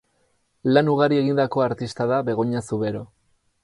[0.77, 3.09] Lan ugari egindako artista da Begoña Zubero.